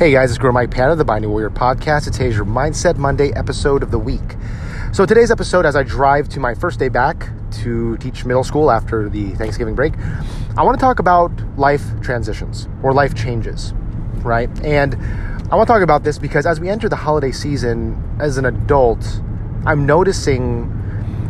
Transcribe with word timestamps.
Hey 0.00 0.12
guys, 0.12 0.30
it's 0.30 0.38
Guro 0.38 0.54
Mike 0.54 0.70
Panda, 0.70 0.94
the 0.96 1.04
Binding 1.04 1.30
Warrior 1.30 1.50
podcast. 1.50 2.06
It's 2.06 2.16
today's 2.16 2.34
your 2.34 2.46
Mindset 2.46 2.96
Monday 2.96 3.34
episode 3.34 3.82
of 3.82 3.90
the 3.90 3.98
week. 3.98 4.34
So 4.94 5.04
today's 5.04 5.30
episode, 5.30 5.66
as 5.66 5.76
I 5.76 5.82
drive 5.82 6.26
to 6.30 6.40
my 6.40 6.54
first 6.54 6.78
day 6.78 6.88
back 6.88 7.28
to 7.60 7.98
teach 7.98 8.24
middle 8.24 8.42
school 8.42 8.70
after 8.70 9.10
the 9.10 9.32
Thanksgiving 9.32 9.74
break, 9.74 9.92
I 10.56 10.62
want 10.62 10.78
to 10.78 10.80
talk 10.80 11.00
about 11.00 11.30
life 11.58 11.82
transitions 12.00 12.66
or 12.82 12.94
life 12.94 13.14
changes, 13.14 13.74
right? 14.22 14.48
And 14.64 14.94
I 15.52 15.56
want 15.56 15.66
to 15.66 15.72
talk 15.74 15.82
about 15.82 16.02
this 16.02 16.18
because 16.18 16.46
as 16.46 16.60
we 16.60 16.70
enter 16.70 16.88
the 16.88 16.96
holiday 16.96 17.30
season 17.30 18.02
as 18.18 18.38
an 18.38 18.46
adult, 18.46 19.04
I'm 19.66 19.84
noticing 19.84 20.70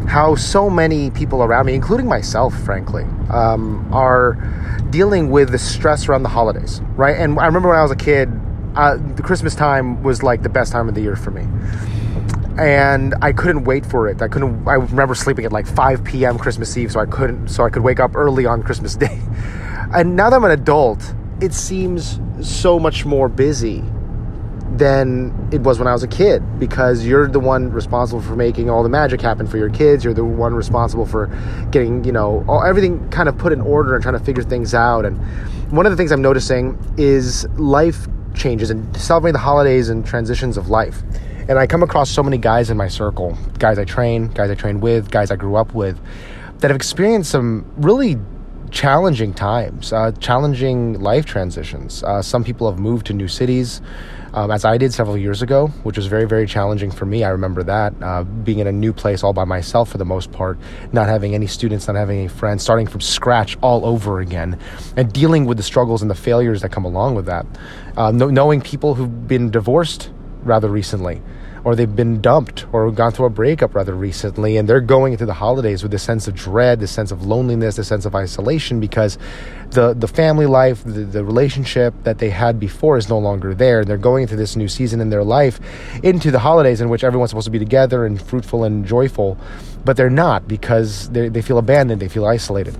how 0.07 0.37
so 0.37 0.71
many 0.71 1.11
people 1.11 1.43
around 1.43 1.67
me, 1.67 1.75
including 1.75 2.07
myself, 2.07 2.57
frankly, 2.61 3.03
um, 3.31 3.93
are 3.93 4.35
dealing 4.91 5.29
with 5.29 5.51
the 5.51 5.59
stress 5.59 6.09
around 6.09 6.23
the 6.23 6.29
holidays, 6.29 6.81
right? 6.95 7.17
And 7.17 7.37
I 7.41 7.47
remember 7.47 7.69
when 7.69 7.77
I 7.77 7.83
was 7.83 7.91
a 7.91 7.97
kid, 7.97 8.31
uh, 8.77 8.97
the 9.17 9.23
Christmas 9.23 9.55
time 9.55 10.03
was 10.03 10.23
like 10.23 10.43
the 10.43 10.49
best 10.49 10.73
time 10.73 10.89
of 10.89 10.95
the 10.95 11.01
year 11.01 11.17
for 11.17 11.31
me. 11.31 11.47
And 12.59 13.15
I 13.23 13.33
couldn't 13.33 13.65
wait 13.65 13.87
for 13.87 14.09
it. 14.09 14.21
I 14.21 14.29
couldn't. 14.29 14.67
I 14.69 14.75
remember 14.75 15.15
sleeping 15.15 15.45
at 15.45 15.53
like 15.53 15.67
5 15.67 16.05
p.m. 16.05 16.39
Christmas 16.39 16.77
Eve, 16.77 16.93
so 16.93 17.01
I 17.01 17.07
couldn't. 17.07 17.49
So 17.49 17.65
I 17.65 17.71
could 17.71 17.83
wake 17.83 18.01
up 18.01 18.15
early 18.15 18.45
on 18.45 18.63
Christmas 18.63 18.97
Day. 18.97 19.21
And 19.95 20.15
now 20.15 20.31
that 20.31 20.37
I'm 20.37 20.45
an 20.45 20.51
adult, 20.51 21.15
it 21.41 21.55
seems 21.55 22.21
so 22.43 22.79
much 22.79 23.05
more 23.05 23.29
busy 23.29 23.83
than 24.77 25.49
it 25.53 25.61
was 25.63 25.79
when 25.79 25.89
I 25.89 25.93
was 25.93 26.03
a 26.03 26.09
kid 26.09 26.43
because 26.61 27.05
you're 27.05 27.27
the 27.27 27.41
one 27.41 27.73
responsible 27.73 28.23
for 28.23 28.37
making 28.37 28.71
all 28.71 28.83
the 28.83 28.89
magic 28.89 29.21
happen 29.21 29.47
for 29.47 29.57
your 29.57 29.71
kids. 29.71 30.05
You're 30.05 30.15
the 30.15 30.25
one 30.25 30.55
responsible 30.55 31.07
for 31.07 31.27
getting, 31.71 32.05
you 32.05 32.13
know, 32.13 32.45
all, 32.49 32.63
everything 32.63 33.09
kind 33.11 33.29
of 33.29 33.37
put 33.37 33.53
in 33.53 33.61
order 33.61 33.95
and 33.95 34.03
trying 34.03 34.19
to 34.19 34.25
figure 34.25 34.43
things 34.43 34.75
out. 34.75 35.05
And 35.05 35.19
one 35.73 35.87
of 35.87 35.93
the 35.93 35.97
things 35.97 36.13
I'm 36.13 36.23
noticing 36.23 36.79
is 36.97 37.49
life 37.57 38.07
changes 38.41 38.71
and 38.71 38.97
celebrating 38.97 39.35
the 39.35 39.39
holidays 39.39 39.89
and 39.91 40.05
transitions 40.05 40.57
of 40.57 40.69
life. 40.69 41.03
And 41.49 41.59
I 41.59 41.67
come 41.67 41.83
across 41.83 42.11
so 42.11 42.23
many 42.23 42.39
guys 42.39 42.71
in 42.71 42.77
my 42.77 42.89
circle, 42.89 43.37
guys 43.59 43.79
I 43.79 43.85
train, 43.85 44.29
guys 44.29 44.51
I 44.51 44.55
train 44.55 44.81
with, 44.81 45.11
guys 45.11 45.31
I 45.31 45.37
grew 45.37 45.57
up 45.57 45.75
with, 45.75 46.01
that 46.59 46.69
have 46.69 46.77
experienced 46.77 47.31
some 47.31 47.71
really 47.77 48.19
challenging 48.71 49.35
times, 49.35 49.93
uh, 49.93 50.13
challenging 50.13 51.01
life 51.01 51.27
transitions. 51.27 52.03
Uh, 52.03 52.23
some 52.23 52.45
people 52.45 52.71
have 52.71 52.79
moved 52.79 53.07
to 53.07 53.13
new 53.13 53.29
cities, 53.29 53.81
um, 54.33 54.51
as 54.51 54.65
I 54.65 54.79
did 54.79 54.95
several 54.95 55.17
years 55.17 55.43
ago, 55.43 55.69
which 55.83 55.97
was 55.97 56.07
very, 56.07 56.27
very 56.27 56.47
challenging 56.47 56.91
for 56.91 57.05
me. 57.05 57.25
I 57.25 57.31
remember 57.31 57.63
that 57.65 57.95
uh, 58.01 58.23
being 58.25 58.61
in 58.61 58.67
a 58.67 58.73
new 58.73 58.93
place 58.93 59.25
all 59.25 59.33
by 59.33 59.45
myself 59.45 59.91
for 59.91 59.99
the 59.99 60.05
most 60.05 60.31
part, 60.31 60.59
not 60.93 61.09
having 61.09 61.35
any 61.35 61.47
students, 61.47 61.87
not 61.89 61.97
having 61.97 62.19
any 62.19 62.29
friends, 62.29 62.63
starting 62.63 62.87
from 62.87 63.01
scratch 63.01 63.57
all 63.61 63.85
over 63.85 64.21
again, 64.21 64.59
and 64.97 65.13
dealing 65.13 65.47
with 65.47 65.57
the 65.57 65.65
struggles 65.65 66.03
and 66.03 66.11
the 66.11 66.15
failures 66.15 66.63
that 66.63 66.71
come 66.71 66.85
along 66.85 67.15
with 67.15 67.27
that. 67.27 67.47
Uh, 67.97 68.13
knowing 68.13 68.61
people 68.61 68.95
who've 68.95 69.27
been 69.27 69.51
divorced 69.51 70.11
rather 70.43 70.69
recently 70.69 71.21
or 71.65 71.75
they've 71.75 71.97
been 71.97 72.21
dumped 72.21 72.67
or 72.73 72.91
gone 72.91 73.13
through 73.13 73.27
a 73.27 73.31
breakup 73.31 73.75
rather 73.75 73.95
recently 73.95 74.57
and 74.57 74.69
they're 74.69 74.81
going 74.81 75.13
into 75.13 75.27
the 75.27 75.35
holidays 75.35 75.83
with 75.83 75.93
this 75.93 76.03
sense 76.03 76.27
of 76.27 76.35
dread 76.35 76.81
this 76.81 76.91
sense 76.91 77.13
of 77.13 77.27
loneliness 77.27 77.77
this 77.77 77.89
sense 77.89 78.05
of 78.05 78.15
isolation 78.15 78.81
because 78.81 79.19
the 79.71 79.95
the 79.95 80.09
family 80.09 80.47
life 80.47 80.83
the, 80.85 81.05
the 81.05 81.25
relationship 81.25 81.95
that 82.03 82.19
they 82.19 82.31
had 82.31 82.59
before 82.59 82.97
is 82.97 83.09
no 83.09 83.19
longer 83.19 83.55
there. 83.55 83.85
They're 83.85 83.99
going 83.99 84.23
into 84.23 84.37
this 84.37 84.57
new 84.57 84.69
season 84.69 85.01
in 85.01 85.11
their 85.11 85.25
life 85.25 85.61
into 86.03 86.31
the 86.31 86.39
holidays 86.39 86.81
in 86.81 86.89
which 86.89 87.05
everyone's 87.05 87.31
supposed 87.31 87.47
to 87.47 87.51
be 87.51 87.59
together 87.59 88.05
and 88.05 88.21
fruitful 88.21 88.65
and 88.65 88.85
joyful 88.85 89.39
but 89.85 89.97
they're 89.97 90.11
not 90.11 90.47
because 90.47 91.09
they, 91.11 91.29
they 91.29 91.43
feel 91.43 91.59
abandoned 91.59 92.01
they 92.01 92.09
feel 92.09 92.27
isolated. 92.27 92.77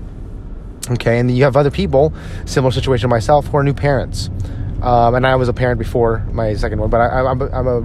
Okay 0.89 1.19
and 1.19 1.31
you 1.31 1.43
have 1.43 1.55
other 1.55 1.71
people 1.71 2.13
similar 2.45 2.71
situation 2.71 3.03
to 3.03 3.07
myself 3.07 3.47
who 3.47 3.57
are 3.57 3.63
new 3.63 3.73
parents 3.73 4.29
um, 4.81 5.15
and 5.15 5.25
I 5.27 5.35
was 5.35 5.49
a 5.49 5.53
parent 5.53 5.79
before 5.79 6.25
my 6.31 6.53
second 6.55 6.79
one, 6.79 6.89
but 6.89 7.01
I, 7.01 7.19
am 7.31 7.41
a, 7.41 7.49
I'm 7.51 7.67
a 7.67 7.81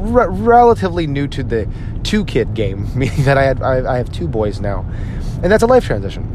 re- 0.00 0.26
relatively 0.28 1.06
new 1.06 1.28
to 1.28 1.42
the 1.42 1.68
two 2.02 2.24
kid 2.24 2.54
game, 2.54 2.86
meaning 2.96 3.24
that 3.24 3.38
I, 3.38 3.44
had, 3.44 3.62
I, 3.62 3.94
I 3.94 3.96
have 3.98 4.10
two 4.10 4.28
boys 4.28 4.60
now. 4.60 4.86
And 5.42 5.50
that's 5.50 5.62
a 5.62 5.66
life 5.66 5.84
transition, 5.84 6.26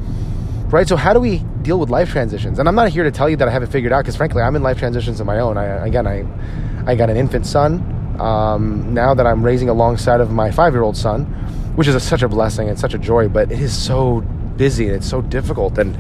right? 0.69 0.87
So, 0.87 0.95
how 0.95 1.13
do 1.13 1.19
we 1.19 1.39
deal 1.61 1.79
with 1.79 1.89
life 1.89 2.09
transitions? 2.09 2.59
And 2.59 2.67
I'm 2.67 2.75
not 2.75 2.89
here 2.89 3.03
to 3.03 3.11
tell 3.11 3.29
you 3.29 3.37
that 3.37 3.47
I 3.47 3.51
have 3.51 3.63
it 3.63 3.67
figured 3.67 3.93
out 3.93 4.03
because, 4.03 4.17
frankly, 4.17 4.41
I'm 4.41 4.55
in 4.55 4.63
life 4.63 4.77
transitions 4.77 5.19
of 5.19 5.25
my 5.25 5.39
own. 5.39 5.57
I, 5.57 5.87
again, 5.87 6.05
I, 6.05 6.25
I 6.85 6.95
got 6.95 7.09
an 7.09 7.17
infant 7.17 7.45
son 7.45 7.93
um, 8.19 8.93
now 8.93 9.13
that 9.13 9.25
I'm 9.25 9.43
raising 9.43 9.69
alongside 9.69 10.21
of 10.21 10.31
my 10.31 10.51
five 10.51 10.73
year 10.73 10.83
old 10.83 10.97
son, 10.97 11.25
which 11.75 11.87
is 11.87 11.95
a, 11.95 11.99
such 11.99 12.21
a 12.21 12.27
blessing 12.27 12.69
and 12.69 12.79
such 12.79 12.93
a 12.93 12.97
joy, 12.97 13.29
but 13.29 13.51
it 13.51 13.59
is 13.59 13.75
so 13.75 14.21
busy 14.57 14.87
and 14.87 14.95
it's 14.95 15.09
so 15.09 15.21
difficult. 15.21 15.77
And 15.77 15.97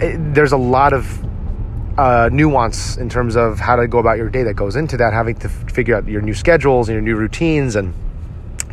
it, 0.00 0.34
there's 0.34 0.52
a 0.52 0.56
lot 0.56 0.92
of 0.92 1.22
uh, 2.00 2.30
nuance 2.32 2.96
in 2.96 3.10
terms 3.10 3.36
of 3.36 3.58
how 3.60 3.76
to 3.76 3.86
go 3.86 3.98
about 3.98 4.16
your 4.16 4.30
day 4.30 4.42
that 4.42 4.54
goes 4.54 4.74
into 4.74 4.96
that, 4.96 5.12
having 5.12 5.34
to 5.34 5.48
f- 5.48 5.70
figure 5.70 5.94
out 5.94 6.06
your 6.08 6.22
new 6.22 6.32
schedules 6.32 6.88
and 6.88 6.94
your 6.94 7.02
new 7.02 7.14
routines 7.14 7.76
and 7.76 7.92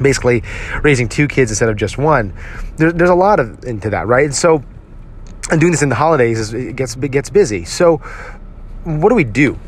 basically 0.02 0.44
raising 0.82 1.10
two 1.10 1.28
kids 1.28 1.52
instead 1.52 1.68
of 1.68 1.76
just 1.76 1.98
one. 1.98 2.34
There, 2.78 2.94
there's 2.94 3.10
a 3.10 3.16
lot 3.16 3.42
of 3.42 3.66
into 3.66 3.90
that, 3.90 4.08
right? 4.08 4.24
And 4.24 4.36
so, 4.36 4.64
and 5.52 5.60
doing 5.60 5.72
this 5.72 5.82
in 5.82 5.90
the 5.90 5.96
holidays 5.96 6.40
is, 6.40 6.54
it 6.54 6.78
gets 6.78 6.96
it 6.96 7.12
gets 7.12 7.30
busy. 7.30 7.66
So, 7.66 7.98
what 8.86 9.10
do 9.10 9.16
we 9.16 9.26
do 9.26 9.60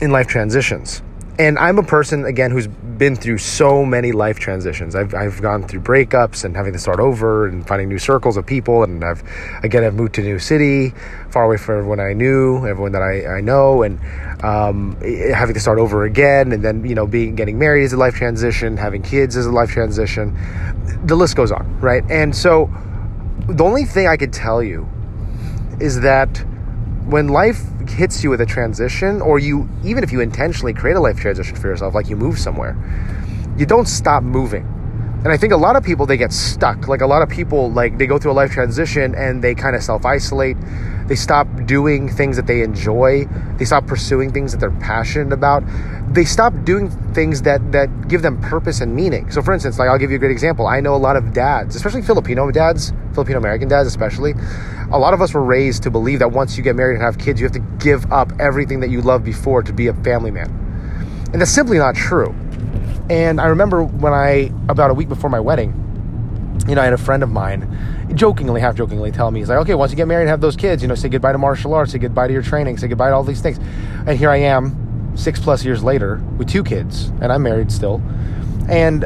in 0.00 0.12
life 0.12 0.28
transitions? 0.28 1.02
And 1.40 1.58
I'm 1.58 1.78
a 1.78 1.82
person 1.82 2.26
again 2.26 2.50
who's 2.50 2.66
been 2.66 3.16
through 3.16 3.38
so 3.38 3.86
many 3.86 4.12
life 4.12 4.38
transitions. 4.38 4.94
I've 4.94 5.14
I've 5.14 5.40
gone 5.40 5.66
through 5.66 5.80
breakups 5.80 6.44
and 6.44 6.54
having 6.54 6.74
to 6.74 6.78
start 6.78 7.00
over 7.00 7.46
and 7.46 7.66
finding 7.66 7.88
new 7.88 7.98
circles 7.98 8.36
of 8.36 8.44
people. 8.44 8.82
And 8.82 9.02
I've 9.02 9.22
again 9.64 9.82
I've 9.82 9.94
moved 9.94 10.16
to 10.16 10.20
a 10.20 10.24
new 10.24 10.38
city, 10.38 10.92
far 11.30 11.44
away 11.44 11.56
from 11.56 11.78
everyone 11.78 11.98
I 11.98 12.12
knew, 12.12 12.66
everyone 12.66 12.92
that 12.92 13.00
I, 13.00 13.38
I 13.38 13.40
know, 13.40 13.82
and 13.84 13.98
um, 14.44 15.00
having 15.00 15.54
to 15.54 15.60
start 15.60 15.78
over 15.78 16.04
again. 16.04 16.52
And 16.52 16.62
then 16.62 16.84
you 16.84 16.94
know 16.94 17.06
being 17.06 17.36
getting 17.36 17.58
married 17.58 17.84
is 17.84 17.94
a 17.94 17.96
life 17.96 18.16
transition, 18.16 18.76
having 18.76 19.00
kids 19.00 19.34
is 19.34 19.46
a 19.46 19.50
life 19.50 19.70
transition. 19.70 20.36
The 21.06 21.16
list 21.16 21.36
goes 21.36 21.52
on, 21.52 21.80
right? 21.80 22.04
And 22.10 22.36
so 22.36 22.70
the 23.48 23.64
only 23.64 23.86
thing 23.86 24.08
I 24.08 24.18
could 24.18 24.34
tell 24.34 24.62
you 24.62 24.86
is 25.80 26.02
that 26.02 26.44
when 27.10 27.26
life 27.28 27.60
hits 27.88 28.22
you 28.22 28.30
with 28.30 28.40
a 28.40 28.46
transition, 28.46 29.20
or 29.20 29.38
you, 29.38 29.68
even 29.84 30.04
if 30.04 30.12
you 30.12 30.20
intentionally 30.20 30.72
create 30.72 30.96
a 30.96 31.00
life 31.00 31.18
transition 31.18 31.56
for 31.56 31.66
yourself, 31.66 31.94
like 31.94 32.08
you 32.08 32.16
move 32.16 32.38
somewhere, 32.38 32.76
you 33.56 33.66
don't 33.66 33.88
stop 33.88 34.22
moving. 34.22 34.64
And 35.22 35.28
I 35.28 35.36
think 35.36 35.52
a 35.52 35.56
lot 35.56 35.76
of 35.76 35.84
people, 35.84 36.06
they 36.06 36.16
get 36.16 36.32
stuck. 36.32 36.88
Like 36.88 37.02
a 37.02 37.06
lot 37.06 37.20
of 37.20 37.28
people, 37.28 37.70
like 37.70 37.98
they 37.98 38.06
go 38.06 38.18
through 38.18 38.32
a 38.32 38.38
life 38.40 38.52
transition 38.52 39.14
and 39.14 39.44
they 39.44 39.54
kind 39.54 39.76
of 39.76 39.82
self 39.82 40.06
isolate. 40.06 40.56
They 41.08 41.14
stop 41.16 41.46
doing 41.66 42.08
things 42.08 42.36
that 42.36 42.46
they 42.46 42.62
enjoy. 42.62 43.26
They 43.58 43.66
stop 43.66 43.86
pursuing 43.86 44.32
things 44.32 44.52
that 44.52 44.58
they're 44.58 44.70
passionate 44.70 45.32
about. 45.34 45.62
They 46.14 46.24
stop 46.24 46.54
doing 46.64 46.88
things 47.12 47.42
that, 47.42 47.72
that 47.72 48.08
give 48.08 48.22
them 48.22 48.40
purpose 48.40 48.80
and 48.80 48.96
meaning. 48.96 49.30
So, 49.30 49.42
for 49.42 49.52
instance, 49.52 49.78
like 49.78 49.90
I'll 49.90 49.98
give 49.98 50.10
you 50.10 50.16
a 50.16 50.20
great 50.20 50.30
example. 50.30 50.66
I 50.66 50.80
know 50.80 50.94
a 50.94 50.96
lot 50.96 51.16
of 51.16 51.34
dads, 51.34 51.76
especially 51.76 52.00
Filipino 52.00 52.50
dads, 52.50 52.94
Filipino 53.12 53.38
American 53.38 53.68
dads, 53.68 53.88
especially. 53.88 54.32
A 54.90 54.98
lot 54.98 55.12
of 55.12 55.20
us 55.20 55.34
were 55.34 55.44
raised 55.44 55.82
to 55.82 55.90
believe 55.90 56.20
that 56.20 56.32
once 56.32 56.56
you 56.56 56.62
get 56.62 56.76
married 56.76 56.94
and 56.94 57.02
have 57.02 57.18
kids, 57.18 57.40
you 57.40 57.44
have 57.44 57.52
to 57.52 57.84
give 57.84 58.10
up 58.10 58.32
everything 58.40 58.80
that 58.80 58.88
you 58.88 59.02
loved 59.02 59.24
before 59.24 59.62
to 59.62 59.72
be 59.72 59.88
a 59.88 59.94
family 59.94 60.30
man. 60.30 60.48
And 61.32 61.42
that's 61.42 61.50
simply 61.50 61.76
not 61.76 61.94
true. 61.94 62.34
And 63.10 63.40
I 63.40 63.46
remember 63.46 63.82
when 63.82 64.12
I, 64.12 64.52
about 64.68 64.92
a 64.92 64.94
week 64.94 65.08
before 65.08 65.28
my 65.28 65.40
wedding, 65.40 65.74
you 66.68 66.76
know, 66.76 66.80
I 66.80 66.84
had 66.84 66.92
a 66.92 66.98
friend 66.98 67.24
of 67.24 67.30
mine, 67.30 68.08
jokingly, 68.14 68.60
half 68.60 68.76
jokingly, 68.76 69.10
tell 69.10 69.32
me, 69.32 69.40
he's 69.40 69.48
like, 69.48 69.58
okay, 69.58 69.74
once 69.74 69.90
you 69.90 69.96
get 69.96 70.06
married 70.06 70.22
and 70.22 70.30
have 70.30 70.40
those 70.40 70.54
kids, 70.54 70.80
you 70.80 70.86
know, 70.86 70.94
say 70.94 71.08
goodbye 71.08 71.32
to 71.32 71.38
martial 71.38 71.74
arts, 71.74 71.90
say 71.90 71.98
goodbye 71.98 72.28
to 72.28 72.32
your 72.32 72.42
training, 72.42 72.78
say 72.78 72.86
goodbye 72.86 73.08
to 73.08 73.14
all 73.16 73.24
these 73.24 73.40
things. 73.40 73.58
And 74.06 74.16
here 74.16 74.30
I 74.30 74.36
am, 74.36 75.16
six 75.16 75.40
plus 75.40 75.64
years 75.64 75.82
later, 75.82 76.22
with 76.38 76.48
two 76.48 76.62
kids, 76.62 77.08
and 77.20 77.32
I'm 77.32 77.42
married 77.42 77.72
still, 77.72 78.00
and 78.68 79.04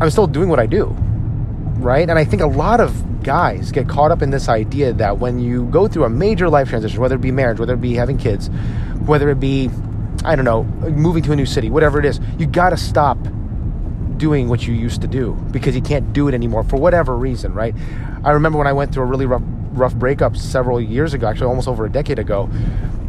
I'm 0.00 0.10
still 0.10 0.26
doing 0.26 0.48
what 0.48 0.58
I 0.58 0.66
do, 0.66 0.86
right? 1.78 2.10
And 2.10 2.18
I 2.18 2.24
think 2.24 2.42
a 2.42 2.48
lot 2.48 2.80
of 2.80 3.22
guys 3.22 3.70
get 3.70 3.88
caught 3.88 4.10
up 4.10 4.22
in 4.22 4.30
this 4.30 4.48
idea 4.48 4.92
that 4.94 5.18
when 5.18 5.38
you 5.38 5.66
go 5.66 5.86
through 5.86 6.02
a 6.04 6.10
major 6.10 6.48
life 6.48 6.68
transition, 6.68 7.00
whether 7.00 7.14
it 7.14 7.20
be 7.20 7.30
marriage, 7.30 7.60
whether 7.60 7.74
it 7.74 7.80
be 7.80 7.94
having 7.94 8.18
kids, 8.18 8.48
whether 9.04 9.30
it 9.30 9.38
be 9.38 9.70
I 10.26 10.34
don't 10.34 10.44
know, 10.44 10.64
moving 10.90 11.22
to 11.22 11.32
a 11.32 11.36
new 11.36 11.46
city, 11.46 11.70
whatever 11.70 12.00
it 12.00 12.04
is, 12.04 12.20
you 12.36 12.46
got 12.46 12.70
to 12.70 12.76
stop 12.76 13.16
doing 14.16 14.48
what 14.48 14.66
you 14.66 14.74
used 14.74 15.00
to 15.02 15.06
do 15.06 15.34
because 15.52 15.76
you 15.76 15.82
can't 15.82 16.12
do 16.12 16.26
it 16.26 16.34
anymore 16.34 16.64
for 16.64 16.76
whatever 16.76 17.16
reason, 17.16 17.54
right? 17.54 17.74
I 18.24 18.32
remember 18.32 18.58
when 18.58 18.66
I 18.66 18.72
went 18.72 18.92
through 18.92 19.04
a 19.04 19.06
really 19.06 19.26
rough 19.26 19.42
rough 19.72 19.94
breakup 19.94 20.36
several 20.36 20.80
years 20.80 21.14
ago, 21.14 21.28
actually 21.28 21.46
almost 21.46 21.68
over 21.68 21.84
a 21.84 21.90
decade 21.90 22.18
ago. 22.18 22.48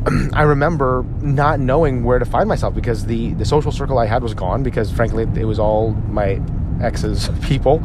I 0.33 0.43
remember 0.43 1.05
not 1.21 1.59
knowing 1.59 2.03
where 2.03 2.19
to 2.19 2.25
find 2.25 2.47
myself 2.47 2.75
because 2.75 3.05
the 3.05 3.33
the 3.33 3.45
social 3.45 3.71
circle 3.71 3.97
I 3.97 4.05
had 4.05 4.21
was 4.21 4.33
gone 4.33 4.63
because 4.63 4.91
frankly 4.91 5.23
it 5.39 5.45
was 5.45 5.59
all 5.59 5.91
my 5.91 6.39
ex's 6.81 7.29
people. 7.41 7.81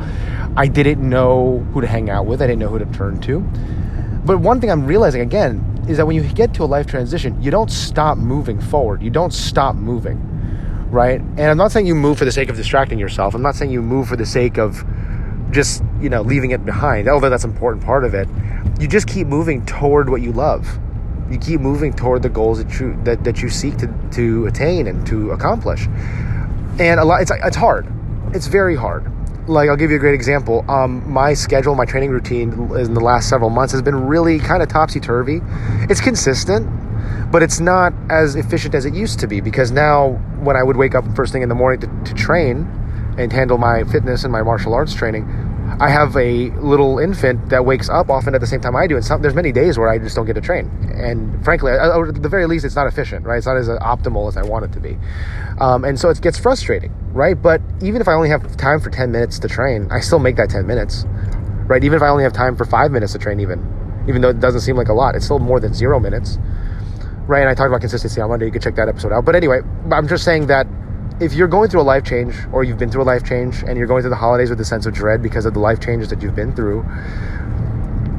I 0.56 0.66
didn't 0.66 1.08
know 1.08 1.66
who 1.72 1.80
to 1.80 1.86
hang 1.86 2.10
out 2.10 2.26
with. 2.26 2.42
I 2.42 2.46
didn't 2.46 2.58
know 2.58 2.68
who 2.68 2.78
to 2.80 2.86
turn 2.86 3.20
to. 3.22 3.40
But 4.24 4.38
one 4.38 4.60
thing 4.60 4.70
I'm 4.70 4.84
realizing 4.84 5.22
again 5.22 5.71
is 5.88 5.96
that 5.96 6.06
when 6.06 6.16
you 6.16 6.22
get 6.22 6.54
to 6.54 6.64
a 6.64 6.66
life 6.66 6.86
transition, 6.86 7.40
you 7.42 7.50
don't 7.50 7.70
stop 7.70 8.18
moving 8.18 8.60
forward. 8.60 9.02
You 9.02 9.10
don't 9.10 9.32
stop 9.32 9.74
moving, 9.74 10.18
right? 10.90 11.20
And 11.20 11.40
I'm 11.40 11.56
not 11.56 11.72
saying 11.72 11.86
you 11.86 11.94
move 11.94 12.18
for 12.18 12.24
the 12.24 12.32
sake 12.32 12.48
of 12.48 12.56
distracting 12.56 12.98
yourself. 12.98 13.34
I'm 13.34 13.42
not 13.42 13.56
saying 13.56 13.70
you 13.70 13.82
move 13.82 14.08
for 14.08 14.16
the 14.16 14.26
sake 14.26 14.58
of 14.58 14.84
just, 15.50 15.82
you 16.00 16.08
know, 16.08 16.22
leaving 16.22 16.52
it 16.52 16.64
behind, 16.64 17.08
although 17.08 17.28
that's 17.28 17.44
an 17.44 17.50
important 17.50 17.84
part 17.84 18.04
of 18.04 18.14
it. 18.14 18.28
You 18.80 18.88
just 18.88 19.06
keep 19.06 19.26
moving 19.26 19.64
toward 19.66 20.08
what 20.08 20.22
you 20.22 20.32
love. 20.32 20.78
You 21.30 21.38
keep 21.38 21.60
moving 21.60 21.92
toward 21.92 22.22
the 22.22 22.28
goals 22.28 22.62
that 22.62 22.78
you 22.78 22.98
that, 23.04 23.24
that 23.24 23.42
you 23.42 23.48
seek 23.48 23.76
to, 23.78 23.94
to 24.12 24.46
attain 24.46 24.86
and 24.86 25.06
to 25.06 25.30
accomplish. 25.32 25.86
And 26.78 27.00
a 27.00 27.04
lot 27.04 27.22
it's 27.22 27.30
it's 27.30 27.56
hard. 27.56 27.86
It's 28.34 28.46
very 28.46 28.76
hard. 28.76 29.10
Like 29.46 29.68
I'll 29.68 29.76
give 29.76 29.90
you 29.90 29.96
a 29.96 30.00
great 30.00 30.14
example. 30.14 30.64
Um, 30.70 31.10
my 31.10 31.34
schedule, 31.34 31.74
my 31.74 31.84
training 31.84 32.10
routine 32.10 32.52
in 32.52 32.94
the 32.94 33.00
last 33.00 33.28
several 33.28 33.50
months 33.50 33.72
has 33.72 33.82
been 33.82 34.06
really 34.06 34.38
kind 34.38 34.62
of 34.62 34.68
topsy 34.68 35.00
turvy. 35.00 35.40
It's 35.90 36.00
consistent, 36.00 36.68
but 37.32 37.42
it's 37.42 37.58
not 37.58 37.92
as 38.08 38.36
efficient 38.36 38.74
as 38.74 38.84
it 38.84 38.94
used 38.94 39.18
to 39.20 39.26
be 39.26 39.40
because 39.40 39.72
now 39.72 40.10
when 40.40 40.56
I 40.56 40.62
would 40.62 40.76
wake 40.76 40.94
up 40.94 41.04
first 41.16 41.32
thing 41.32 41.42
in 41.42 41.48
the 41.48 41.56
morning 41.56 41.80
to, 41.80 42.04
to 42.04 42.14
train 42.14 42.68
and 43.18 43.32
handle 43.32 43.58
my 43.58 43.84
fitness 43.84 44.22
and 44.22 44.32
my 44.32 44.42
martial 44.42 44.74
arts 44.74 44.94
training, 44.94 45.26
I 45.82 45.88
have 45.88 46.16
a 46.16 46.50
little 46.60 47.00
infant 47.00 47.48
that 47.48 47.66
wakes 47.66 47.88
up 47.88 48.08
often 48.08 48.36
at 48.36 48.40
the 48.40 48.46
same 48.46 48.60
time 48.60 48.76
I 48.76 48.86
do, 48.86 48.94
and 48.94 49.04
some, 49.04 49.20
there's 49.20 49.34
many 49.34 49.50
days 49.50 49.78
where 49.78 49.88
I 49.88 49.98
just 49.98 50.14
don't 50.14 50.26
get 50.26 50.34
to 50.34 50.40
train. 50.40 50.70
And 50.94 51.44
frankly, 51.44 51.72
at 51.72 52.22
the 52.22 52.28
very 52.28 52.46
least, 52.46 52.64
it's 52.64 52.76
not 52.76 52.86
efficient, 52.86 53.26
right? 53.26 53.38
It's 53.38 53.48
not 53.48 53.56
as 53.56 53.66
optimal 53.66 54.28
as 54.28 54.36
I 54.36 54.44
want 54.44 54.64
it 54.64 54.72
to 54.74 54.80
be, 54.80 54.96
um, 55.60 55.84
and 55.84 55.98
so 55.98 56.08
it 56.08 56.20
gets 56.20 56.38
frustrating, 56.38 56.94
right? 57.12 57.34
But 57.34 57.60
even 57.82 58.00
if 58.00 58.06
I 58.06 58.12
only 58.12 58.28
have 58.28 58.56
time 58.56 58.78
for 58.78 58.90
10 58.90 59.10
minutes 59.10 59.40
to 59.40 59.48
train, 59.48 59.88
I 59.90 59.98
still 59.98 60.20
make 60.20 60.36
that 60.36 60.50
10 60.50 60.68
minutes, 60.68 61.04
right? 61.66 61.82
Even 61.82 61.96
if 61.96 62.02
I 62.02 62.10
only 62.10 62.22
have 62.22 62.32
time 62.32 62.56
for 62.56 62.64
five 62.64 62.92
minutes 62.92 63.12
to 63.14 63.18
train, 63.18 63.40
even 63.40 63.58
even 64.08 64.22
though 64.22 64.30
it 64.30 64.38
doesn't 64.38 64.60
seem 64.60 64.76
like 64.76 64.88
a 64.88 64.94
lot, 64.94 65.16
it's 65.16 65.24
still 65.24 65.40
more 65.40 65.58
than 65.58 65.74
zero 65.74 65.98
minutes, 65.98 66.38
right? 67.26 67.40
And 67.40 67.48
I 67.48 67.54
talked 67.54 67.66
about 67.66 67.80
consistency 67.80 68.20
on 68.20 68.28
Monday. 68.28 68.46
You 68.46 68.52
can 68.52 68.62
check 68.62 68.76
that 68.76 68.88
episode 68.88 69.10
out. 69.10 69.24
But 69.24 69.34
anyway, 69.34 69.62
I'm 69.90 70.06
just 70.06 70.24
saying 70.24 70.46
that 70.46 70.68
if 71.22 71.32
you're 71.32 71.48
going 71.48 71.70
through 71.70 71.80
a 71.80 71.82
life 71.82 72.04
change 72.04 72.34
or 72.52 72.64
you've 72.64 72.78
been 72.78 72.90
through 72.90 73.02
a 73.02 73.04
life 73.04 73.24
change 73.24 73.62
and 73.62 73.78
you're 73.78 73.86
going 73.86 74.02
through 74.02 74.10
the 74.10 74.16
holidays 74.16 74.50
with 74.50 74.60
a 74.60 74.64
sense 74.64 74.86
of 74.86 74.92
dread 74.92 75.22
because 75.22 75.46
of 75.46 75.54
the 75.54 75.60
life 75.60 75.78
changes 75.78 76.10
that 76.10 76.20
you've 76.20 76.34
been 76.34 76.54
through, 76.54 76.84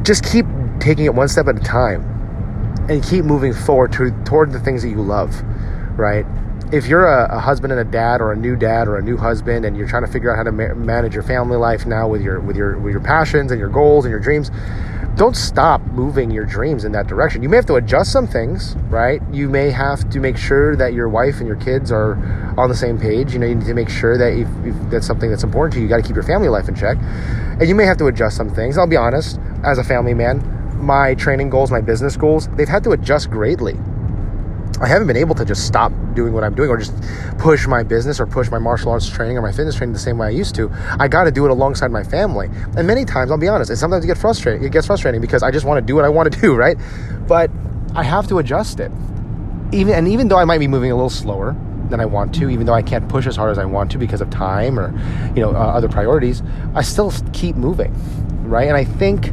just 0.03 0.23
keep 0.23 0.45
taking 0.79 1.05
it 1.05 1.13
one 1.13 1.27
step 1.27 1.47
at 1.47 1.57
a 1.57 1.59
time 1.59 2.01
and 2.89 3.03
keep 3.03 3.25
moving 3.25 3.53
forward 3.53 3.91
to, 3.91 4.11
toward 4.23 4.53
the 4.53 4.59
things 4.59 4.83
that 4.83 4.89
you 4.89 5.01
love, 5.01 5.41
right? 5.97 6.25
If 6.71 6.87
you're 6.87 7.05
a, 7.05 7.35
a 7.35 7.39
husband 7.39 7.73
and 7.73 7.81
a 7.81 7.83
dad 7.83 8.21
or 8.21 8.31
a 8.31 8.35
new 8.37 8.55
dad 8.55 8.87
or 8.87 8.97
a 8.97 9.01
new 9.01 9.17
husband 9.17 9.65
and 9.65 9.75
you're 9.75 9.87
trying 9.87 10.05
to 10.05 10.11
figure 10.11 10.31
out 10.31 10.37
how 10.37 10.43
to 10.43 10.51
ma- 10.51 10.73
manage 10.73 11.13
your 11.13 11.23
family 11.23 11.57
life 11.57 11.85
now 11.85 12.07
with 12.07 12.21
your 12.21 12.39
with 12.39 12.55
your 12.55 12.79
with 12.79 12.91
your 12.91 13.01
passions 13.01 13.51
and 13.51 13.59
your 13.59 13.69
goals 13.69 14.05
and 14.05 14.11
your 14.11 14.19
dreams, 14.19 14.49
don't 15.15 15.35
stop 15.35 15.79
moving 15.81 16.31
your 16.31 16.45
dreams 16.45 16.85
in 16.85 16.91
that 16.93 17.07
direction. 17.07 17.43
You 17.43 17.49
may 17.49 17.57
have 17.57 17.67
to 17.67 17.75
adjust 17.75 18.11
some 18.11 18.25
things, 18.25 18.75
right? 18.89 19.21
You 19.31 19.47
may 19.47 19.69
have 19.69 20.09
to 20.09 20.19
make 20.19 20.37
sure 20.37 20.75
that 20.75 20.93
your 20.93 21.07
wife 21.07 21.37
and 21.37 21.47
your 21.47 21.55
kids 21.57 21.91
are 21.91 22.13
on 22.57 22.67
the 22.67 22.75
same 22.75 22.99
page. 22.99 23.33
You 23.33 23.39
know, 23.39 23.45
you 23.45 23.55
need 23.55 23.67
to 23.67 23.75
make 23.75 23.89
sure 23.89 24.17
that 24.17 24.33
if, 24.33 24.47
if 24.65 24.89
that's 24.89 25.05
something 25.05 25.29
that's 25.29 25.43
important 25.43 25.73
to 25.73 25.79
you, 25.79 25.83
you 25.83 25.89
got 25.89 25.97
to 25.97 26.03
keep 26.03 26.15
your 26.15 26.23
family 26.23 26.49
life 26.49 26.67
in 26.67 26.73
check. 26.73 26.97
And 26.99 27.69
you 27.69 27.75
may 27.75 27.85
have 27.85 27.97
to 27.97 28.07
adjust 28.07 28.35
some 28.35 28.49
things. 28.49 28.77
I'll 28.77 28.87
be 28.87 28.97
honest, 28.97 29.39
as 29.63 29.77
a 29.77 29.83
family 29.83 30.15
man, 30.15 30.41
my 30.83 31.13
training 31.13 31.49
goals, 31.49 31.69
my 31.69 31.81
business 31.81 32.17
goals, 32.17 32.47
they've 32.55 32.67
had 32.67 32.83
to 32.85 32.91
adjust 32.91 33.29
greatly 33.29 33.77
I 34.81 34.87
haven't 34.87 35.07
been 35.07 35.17
able 35.17 35.35
to 35.35 35.45
just 35.45 35.67
stop 35.67 35.91
doing 36.13 36.33
what 36.33 36.43
I'm 36.43 36.55
doing 36.55 36.69
or 36.69 36.77
just 36.77 36.93
push 37.37 37.67
my 37.67 37.83
business 37.83 38.19
or 38.19 38.25
push 38.25 38.49
my 38.49 38.59
martial 38.59 38.91
arts 38.91 39.07
training 39.09 39.37
or 39.37 39.41
my 39.41 39.51
fitness 39.51 39.75
training 39.75 39.93
the 39.93 39.99
same 39.99 40.17
way 40.17 40.27
I 40.27 40.31
used 40.31 40.55
to. 40.55 40.71
I 40.99 41.07
got 41.07 41.25
to 41.25 41.31
do 41.31 41.45
it 41.45 41.51
alongside 41.51 41.91
my 41.91 42.03
family. 42.03 42.49
And 42.75 42.87
many 42.87 43.05
times, 43.05 43.31
I'll 43.31 43.37
be 43.37 43.47
honest, 43.47 43.69
it 43.69 43.77
sometimes 43.77 44.05
get 44.05 44.17
frustrating. 44.17 44.63
It 44.63 44.71
gets 44.71 44.87
frustrating 44.87 45.21
because 45.21 45.43
I 45.43 45.51
just 45.51 45.65
want 45.65 45.77
to 45.79 45.85
do 45.85 45.95
what 45.95 46.05
I 46.05 46.09
want 46.09 46.33
to 46.33 46.41
do, 46.41 46.55
right? 46.55 46.77
But 47.27 47.51
I 47.95 48.03
have 48.03 48.27
to 48.29 48.39
adjust 48.39 48.79
it. 48.79 48.91
Even 49.71 49.93
and 49.93 50.07
even 50.07 50.27
though 50.27 50.37
I 50.37 50.45
might 50.45 50.59
be 50.59 50.67
moving 50.67 50.91
a 50.91 50.95
little 50.95 51.09
slower 51.09 51.55
than 51.89 51.99
I 51.99 52.05
want 52.05 52.33
to, 52.35 52.49
even 52.49 52.65
though 52.65 52.73
I 52.73 52.81
can't 52.81 53.07
push 53.07 53.27
as 53.27 53.35
hard 53.35 53.51
as 53.51 53.57
I 53.57 53.65
want 53.65 53.91
to 53.91 53.97
because 53.97 54.21
of 54.21 54.29
time 54.29 54.79
or 54.79 54.91
you 55.35 55.41
know 55.41 55.51
uh, 55.51 55.59
other 55.59 55.89
priorities, 55.89 56.43
I 56.75 56.81
still 56.81 57.11
keep 57.33 57.55
moving, 57.55 57.93
right? 58.47 58.67
And 58.67 58.77
I 58.77 58.83
think 58.83 59.31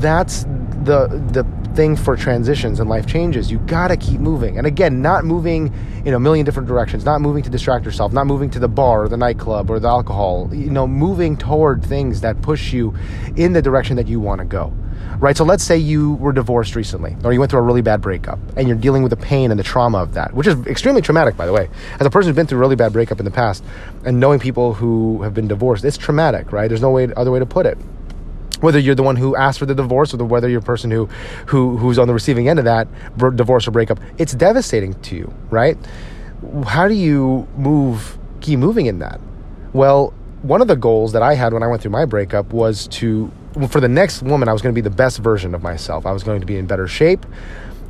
that's 0.00 0.44
the 0.84 1.06
the 1.32 1.44
thing 1.74 1.96
for 1.96 2.16
transitions 2.16 2.80
and 2.80 2.88
life 2.88 3.06
changes. 3.06 3.50
You 3.50 3.58
gotta 3.60 3.96
keep 3.96 4.20
moving. 4.20 4.58
And 4.58 4.66
again, 4.66 5.00
not 5.00 5.24
moving 5.24 5.72
in 6.04 6.14
a 6.14 6.20
million 6.20 6.44
different 6.44 6.68
directions, 6.68 7.04
not 7.04 7.20
moving 7.20 7.42
to 7.42 7.50
distract 7.50 7.84
yourself, 7.84 8.12
not 8.12 8.26
moving 8.26 8.50
to 8.50 8.58
the 8.58 8.68
bar 8.68 9.04
or 9.04 9.08
the 9.08 9.16
nightclub 9.16 9.70
or 9.70 9.80
the 9.80 9.88
alcohol, 9.88 10.50
you 10.52 10.70
know, 10.70 10.86
moving 10.86 11.36
toward 11.36 11.84
things 11.84 12.20
that 12.20 12.40
push 12.42 12.72
you 12.72 12.94
in 13.36 13.52
the 13.52 13.62
direction 13.62 13.96
that 13.96 14.06
you 14.06 14.20
wanna 14.20 14.44
go. 14.44 14.72
Right? 15.18 15.36
So 15.36 15.44
let's 15.44 15.62
say 15.62 15.76
you 15.76 16.14
were 16.14 16.32
divorced 16.32 16.74
recently, 16.74 17.16
or 17.22 17.32
you 17.32 17.38
went 17.38 17.50
through 17.50 17.60
a 17.60 17.62
really 17.62 17.82
bad 17.82 18.00
breakup, 18.00 18.40
and 18.56 18.66
you're 18.66 18.76
dealing 18.76 19.02
with 19.02 19.10
the 19.10 19.16
pain 19.16 19.50
and 19.50 19.58
the 19.58 19.64
trauma 19.64 19.98
of 19.98 20.14
that, 20.14 20.34
which 20.34 20.46
is 20.46 20.66
extremely 20.66 21.00
traumatic, 21.00 21.36
by 21.36 21.46
the 21.46 21.52
way. 21.52 21.68
As 22.00 22.06
a 22.06 22.10
person 22.10 22.28
who's 22.28 22.36
been 22.36 22.46
through 22.46 22.58
a 22.58 22.60
really 22.60 22.76
bad 22.76 22.92
breakup 22.92 23.20
in 23.20 23.24
the 23.24 23.30
past, 23.30 23.62
and 24.04 24.18
knowing 24.18 24.40
people 24.40 24.74
who 24.74 25.22
have 25.22 25.32
been 25.32 25.46
divorced, 25.46 25.84
it's 25.84 25.96
traumatic, 25.96 26.50
right? 26.50 26.66
There's 26.66 26.82
no 26.82 26.90
way, 26.90 27.08
other 27.16 27.30
way 27.30 27.38
to 27.38 27.46
put 27.46 27.66
it 27.66 27.78
whether 28.62 28.78
you're 28.78 28.94
the 28.94 29.02
one 29.02 29.16
who 29.16 29.36
asked 29.36 29.58
for 29.58 29.66
the 29.66 29.74
divorce 29.74 30.14
or 30.14 30.16
the, 30.16 30.24
whether 30.24 30.48
you're 30.48 30.60
a 30.60 30.62
person 30.62 30.90
who, 30.90 31.06
who 31.46 31.76
who's 31.76 31.98
on 31.98 32.06
the 32.06 32.14
receiving 32.14 32.48
end 32.48 32.58
of 32.58 32.64
that 32.64 32.88
divorce 33.36 33.68
or 33.68 33.72
breakup, 33.72 34.00
it's 34.18 34.32
devastating 34.32 34.94
to 35.02 35.16
you, 35.16 35.34
right? 35.50 35.76
How 36.66 36.88
do 36.88 36.94
you 36.94 37.46
move, 37.56 38.18
keep 38.40 38.58
moving 38.58 38.86
in 38.86 39.00
that? 39.00 39.20
Well, 39.72 40.14
one 40.42 40.60
of 40.60 40.68
the 40.68 40.76
goals 40.76 41.12
that 41.12 41.22
I 41.22 41.34
had 41.34 41.52
when 41.52 41.62
I 41.62 41.66
went 41.66 41.82
through 41.82 41.92
my 41.92 42.04
breakup 42.04 42.52
was 42.52 42.88
to, 42.88 43.30
for 43.68 43.80
the 43.80 43.88
next 43.88 44.22
woman, 44.22 44.48
I 44.48 44.52
was 44.52 44.62
going 44.62 44.74
to 44.74 44.80
be 44.80 44.82
the 44.82 44.94
best 44.94 45.18
version 45.18 45.54
of 45.54 45.62
myself. 45.62 46.06
I 46.06 46.12
was 46.12 46.22
going 46.22 46.40
to 46.40 46.46
be 46.46 46.56
in 46.56 46.66
better 46.66 46.88
shape. 46.88 47.26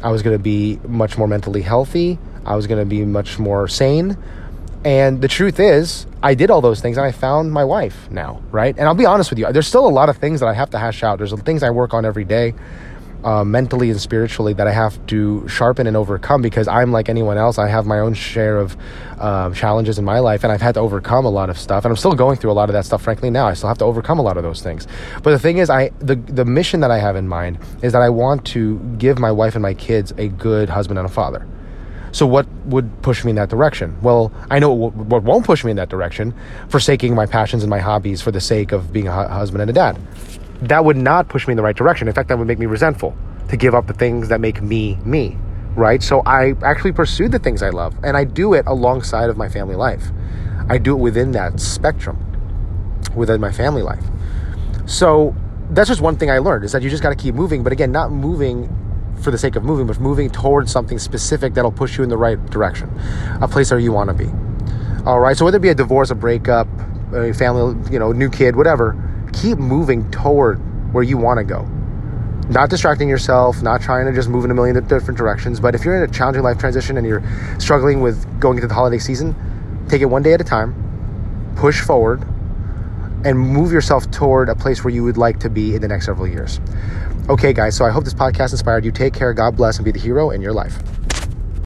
I 0.02 0.10
was 0.10 0.22
going 0.22 0.36
to 0.36 0.42
be 0.42 0.78
much 0.86 1.16
more 1.16 1.28
mentally 1.28 1.62
healthy. 1.62 2.18
I 2.44 2.56
was 2.56 2.66
going 2.66 2.80
to 2.80 2.86
be 2.86 3.04
much 3.04 3.38
more 3.38 3.68
sane. 3.68 4.16
And 4.84 5.22
the 5.22 5.28
truth 5.28 5.60
is, 5.60 6.06
I 6.22 6.34
did 6.34 6.50
all 6.50 6.60
those 6.60 6.80
things 6.80 6.96
and 6.96 7.06
I 7.06 7.12
found 7.12 7.52
my 7.52 7.64
wife 7.64 8.10
now, 8.10 8.42
right? 8.50 8.76
And 8.76 8.88
I'll 8.88 8.94
be 8.94 9.06
honest 9.06 9.30
with 9.30 9.38
you, 9.38 9.52
there's 9.52 9.68
still 9.68 9.86
a 9.86 9.90
lot 9.90 10.08
of 10.08 10.16
things 10.16 10.40
that 10.40 10.46
I 10.46 10.54
have 10.54 10.70
to 10.70 10.78
hash 10.78 11.04
out. 11.04 11.18
There's 11.18 11.32
things 11.42 11.62
I 11.62 11.70
work 11.70 11.94
on 11.94 12.04
every 12.04 12.24
day, 12.24 12.54
uh, 13.22 13.44
mentally 13.44 13.90
and 13.90 14.00
spiritually, 14.00 14.54
that 14.54 14.66
I 14.66 14.72
have 14.72 15.04
to 15.06 15.46
sharpen 15.46 15.86
and 15.86 15.96
overcome 15.96 16.42
because 16.42 16.66
I'm 16.66 16.90
like 16.90 17.08
anyone 17.08 17.38
else. 17.38 17.58
I 17.58 17.68
have 17.68 17.86
my 17.86 18.00
own 18.00 18.14
share 18.14 18.58
of 18.58 18.76
uh, 19.20 19.54
challenges 19.54 20.00
in 20.00 20.04
my 20.04 20.18
life 20.18 20.42
and 20.42 20.52
I've 20.52 20.62
had 20.62 20.74
to 20.74 20.80
overcome 20.80 21.26
a 21.26 21.30
lot 21.30 21.48
of 21.48 21.58
stuff. 21.58 21.84
And 21.84 21.92
I'm 21.92 21.96
still 21.96 22.14
going 22.14 22.36
through 22.36 22.50
a 22.50 22.54
lot 22.54 22.68
of 22.68 22.72
that 22.72 22.84
stuff, 22.84 23.02
frankly, 23.02 23.30
now. 23.30 23.46
I 23.46 23.54
still 23.54 23.68
have 23.68 23.78
to 23.78 23.84
overcome 23.84 24.18
a 24.18 24.22
lot 24.22 24.36
of 24.36 24.42
those 24.42 24.62
things. 24.62 24.88
But 25.22 25.30
the 25.30 25.38
thing 25.38 25.58
is, 25.58 25.70
I 25.70 25.90
the, 26.00 26.16
the 26.16 26.44
mission 26.44 26.80
that 26.80 26.90
I 26.90 26.98
have 26.98 27.14
in 27.14 27.28
mind 27.28 27.60
is 27.82 27.92
that 27.92 28.02
I 28.02 28.08
want 28.08 28.44
to 28.46 28.80
give 28.98 29.20
my 29.20 29.30
wife 29.30 29.54
and 29.54 29.62
my 29.62 29.74
kids 29.74 30.12
a 30.18 30.26
good 30.26 30.68
husband 30.68 30.98
and 30.98 31.06
a 31.06 31.12
father 31.12 31.46
so 32.12 32.26
what 32.26 32.46
would 32.66 33.02
push 33.02 33.24
me 33.24 33.30
in 33.30 33.36
that 33.36 33.48
direction? 33.48 33.96
Well, 34.02 34.30
I 34.50 34.58
know 34.58 34.72
what 34.72 35.22
won't 35.22 35.46
push 35.46 35.64
me 35.64 35.70
in 35.70 35.78
that 35.78 35.88
direction, 35.88 36.34
forsaking 36.68 37.14
my 37.14 37.24
passions 37.24 37.62
and 37.62 37.70
my 37.70 37.78
hobbies 37.78 38.20
for 38.20 38.30
the 38.30 38.40
sake 38.40 38.70
of 38.72 38.92
being 38.92 39.08
a 39.08 39.28
husband 39.28 39.62
and 39.62 39.70
a 39.70 39.72
dad. 39.72 39.98
That 40.60 40.84
would 40.84 40.98
not 40.98 41.28
push 41.28 41.48
me 41.48 41.52
in 41.52 41.56
the 41.56 41.62
right 41.62 41.74
direction. 41.74 42.06
In 42.06 42.14
fact, 42.14 42.28
that 42.28 42.38
would 42.38 42.46
make 42.46 42.58
me 42.58 42.66
resentful 42.66 43.16
to 43.48 43.56
give 43.56 43.74
up 43.74 43.86
the 43.86 43.94
things 43.94 44.28
that 44.28 44.40
make 44.40 44.62
me 44.62 44.96
me, 45.04 45.36
right? 45.74 46.02
So 46.02 46.22
I 46.26 46.54
actually 46.62 46.92
pursue 46.92 47.28
the 47.28 47.38
things 47.38 47.62
I 47.62 47.70
love 47.70 47.94
and 48.04 48.16
I 48.16 48.24
do 48.24 48.52
it 48.52 48.66
alongside 48.66 49.30
of 49.30 49.38
my 49.38 49.48
family 49.48 49.74
life. 49.74 50.04
I 50.68 50.78
do 50.78 50.92
it 50.92 51.00
within 51.00 51.32
that 51.32 51.60
spectrum, 51.60 52.18
within 53.16 53.40
my 53.40 53.50
family 53.50 53.82
life. 53.82 54.04
So 54.86 55.34
that's 55.70 55.88
just 55.88 56.02
one 56.02 56.16
thing 56.16 56.30
I 56.30 56.38
learned 56.38 56.64
is 56.64 56.72
that 56.72 56.82
you 56.82 56.90
just 56.90 57.02
got 57.02 57.10
to 57.10 57.16
keep 57.16 57.34
moving, 57.34 57.62
but 57.62 57.72
again, 57.72 57.90
not 57.90 58.12
moving 58.12 58.68
for 59.20 59.30
the 59.30 59.38
sake 59.38 59.56
of 59.56 59.64
moving, 59.64 59.86
but 59.86 60.00
moving 60.00 60.30
towards 60.30 60.72
something 60.72 60.98
specific 60.98 61.54
that'll 61.54 61.72
push 61.72 61.96
you 61.96 62.04
in 62.04 62.10
the 62.10 62.16
right 62.16 62.44
direction, 62.46 62.90
a 63.40 63.48
place 63.48 63.70
where 63.70 63.80
you 63.80 63.92
want 63.92 64.08
to 64.08 64.14
be. 64.14 64.30
All 65.06 65.20
right. 65.20 65.36
So 65.36 65.44
whether 65.44 65.56
it 65.56 65.62
be 65.62 65.68
a 65.68 65.74
divorce, 65.74 66.10
a 66.10 66.14
breakup, 66.14 66.68
a 67.12 67.32
family, 67.32 67.76
you 67.92 67.98
know, 67.98 68.12
new 68.12 68.30
kid, 68.30 68.56
whatever, 68.56 68.96
keep 69.32 69.58
moving 69.58 70.10
toward 70.10 70.58
where 70.92 71.02
you 71.02 71.16
want 71.16 71.38
to 71.38 71.44
go. 71.44 71.62
Not 72.48 72.70
distracting 72.70 73.08
yourself, 73.08 73.62
not 73.62 73.80
trying 73.80 74.06
to 74.06 74.12
just 74.12 74.28
move 74.28 74.44
in 74.44 74.50
a 74.50 74.54
million 74.54 74.74
different 74.86 75.16
directions. 75.16 75.60
But 75.60 75.74
if 75.74 75.84
you're 75.84 75.96
in 75.96 76.08
a 76.08 76.12
challenging 76.12 76.42
life 76.42 76.58
transition 76.58 76.96
and 76.96 77.06
you're 77.06 77.22
struggling 77.58 78.00
with 78.00 78.40
going 78.40 78.58
into 78.58 78.68
the 78.68 78.74
holiday 78.74 78.98
season, 78.98 79.34
take 79.88 80.02
it 80.02 80.06
one 80.06 80.22
day 80.22 80.32
at 80.34 80.40
a 80.40 80.44
time, 80.44 80.74
push 81.56 81.80
forward, 81.80 82.22
and 83.24 83.38
move 83.38 83.72
yourself 83.72 84.10
toward 84.10 84.48
a 84.48 84.54
place 84.54 84.82
where 84.82 84.92
you 84.92 85.04
would 85.04 85.16
like 85.16 85.38
to 85.40 85.48
be 85.48 85.74
in 85.74 85.80
the 85.80 85.88
next 85.88 86.06
several 86.06 86.26
years. 86.26 86.60
Okay, 87.28 87.52
guys, 87.52 87.76
so 87.76 87.84
I 87.84 87.90
hope 87.90 88.02
this 88.02 88.14
podcast 88.14 88.50
inspired 88.50 88.84
you. 88.84 88.90
Take 88.90 89.14
care, 89.14 89.32
God 89.32 89.56
bless, 89.56 89.76
and 89.76 89.84
be 89.84 89.92
the 89.92 90.00
hero 90.00 90.30
in 90.30 90.42
your 90.42 90.52
life. 90.52 90.76